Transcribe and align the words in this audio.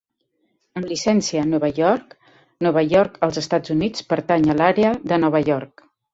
Amb 0.79 0.87
llicència 0.91 1.43
a 1.45 1.49
Nova 1.49 1.69
York, 1.79 2.15
Nova 2.69 2.83
York, 2.95 3.21
els 3.29 3.39
Estats 3.43 3.75
Units, 3.77 4.09
pertany 4.15 4.49
a 4.49 4.59
l'àrea 4.61 4.97
de 5.13 5.23
Nova 5.27 5.45
York. 5.53 5.89